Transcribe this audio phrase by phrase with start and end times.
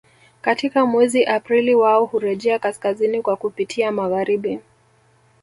[0.41, 4.59] Katika mwezi Aprili wao hurejea kaskazini kwa kupitia magharibi